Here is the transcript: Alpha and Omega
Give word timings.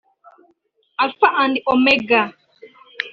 Alpha 1.01 1.29
and 1.43 1.59
Omega 1.71 2.21